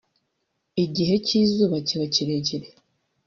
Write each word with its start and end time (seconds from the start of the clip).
igihe 0.83 1.15
cy’izuba 1.25 1.75
kiba 1.87 2.05
kirekire 2.13 2.67